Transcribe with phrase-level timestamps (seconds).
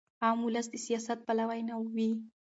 [0.23, 2.11] عام ولس د سیاست پلوی نه وي.